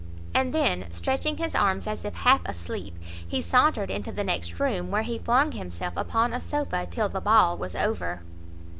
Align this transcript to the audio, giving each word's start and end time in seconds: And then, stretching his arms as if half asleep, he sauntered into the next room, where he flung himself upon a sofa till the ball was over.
And 0.33 0.51
then, 0.51 0.87
stretching 0.89 1.37
his 1.37 1.53
arms 1.53 1.85
as 1.85 2.03
if 2.03 2.15
half 2.15 2.41
asleep, 2.47 2.95
he 3.27 3.39
sauntered 3.39 3.91
into 3.91 4.11
the 4.11 4.23
next 4.23 4.59
room, 4.59 4.89
where 4.89 5.03
he 5.03 5.19
flung 5.19 5.51
himself 5.51 5.93
upon 5.95 6.33
a 6.33 6.41
sofa 6.41 6.87
till 6.89 7.07
the 7.07 7.21
ball 7.21 7.55
was 7.55 7.75
over. 7.75 8.23